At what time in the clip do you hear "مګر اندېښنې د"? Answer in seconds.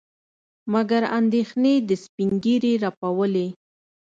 0.73-1.89